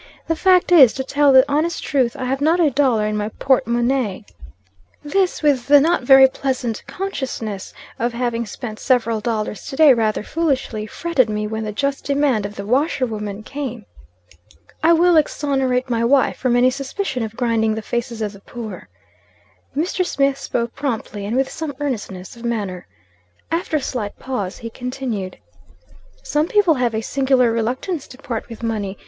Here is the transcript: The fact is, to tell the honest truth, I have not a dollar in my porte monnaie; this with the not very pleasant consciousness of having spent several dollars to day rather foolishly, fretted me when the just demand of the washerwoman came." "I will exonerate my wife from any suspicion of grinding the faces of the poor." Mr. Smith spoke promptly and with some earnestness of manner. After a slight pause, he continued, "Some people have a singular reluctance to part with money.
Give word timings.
The 0.27 0.35
fact 0.35 0.71
is, 0.71 0.93
to 0.93 1.03
tell 1.03 1.31
the 1.31 1.45
honest 1.47 1.83
truth, 1.83 2.15
I 2.17 2.25
have 2.25 2.41
not 2.41 2.59
a 2.59 2.71
dollar 2.71 3.05
in 3.05 3.15
my 3.15 3.29
porte 3.29 3.67
monnaie; 3.67 4.25
this 5.03 5.43
with 5.43 5.67
the 5.67 5.79
not 5.79 6.01
very 6.01 6.27
pleasant 6.27 6.81
consciousness 6.87 7.71
of 7.99 8.13
having 8.13 8.47
spent 8.47 8.79
several 8.79 9.19
dollars 9.21 9.67
to 9.67 9.75
day 9.75 9.93
rather 9.93 10.23
foolishly, 10.23 10.87
fretted 10.87 11.29
me 11.29 11.45
when 11.45 11.63
the 11.65 11.71
just 11.71 12.03
demand 12.03 12.47
of 12.47 12.55
the 12.55 12.65
washerwoman 12.65 13.43
came." 13.43 13.85
"I 14.83 14.91
will 14.93 15.17
exonerate 15.17 15.87
my 15.87 16.03
wife 16.03 16.37
from 16.37 16.55
any 16.55 16.71
suspicion 16.71 17.21
of 17.21 17.37
grinding 17.37 17.75
the 17.75 17.83
faces 17.83 18.23
of 18.23 18.33
the 18.33 18.41
poor." 18.41 18.89
Mr. 19.77 20.03
Smith 20.03 20.39
spoke 20.39 20.73
promptly 20.73 21.27
and 21.27 21.37
with 21.37 21.51
some 21.51 21.75
earnestness 21.79 22.35
of 22.35 22.43
manner. 22.43 22.87
After 23.51 23.77
a 23.77 23.81
slight 23.83 24.17
pause, 24.17 24.57
he 24.57 24.71
continued, 24.71 25.37
"Some 26.23 26.47
people 26.47 26.73
have 26.73 26.95
a 26.95 27.01
singular 27.01 27.51
reluctance 27.51 28.07
to 28.07 28.17
part 28.17 28.49
with 28.49 28.63
money. 28.63 28.97